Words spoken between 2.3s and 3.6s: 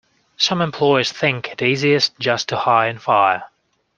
to hire and fire.